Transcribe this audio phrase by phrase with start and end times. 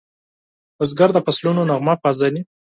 [0.77, 2.41] بزګر د فصلونو نغمه پیژني